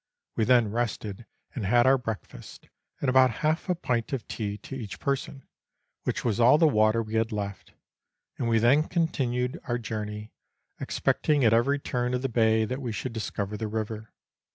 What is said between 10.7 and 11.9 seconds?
expecting at every